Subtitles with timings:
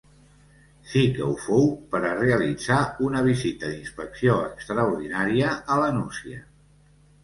[0.93, 2.79] Sí que ho fou per a realitzar
[3.11, 6.47] una visita d’inspecció extraordinària a La Nucia.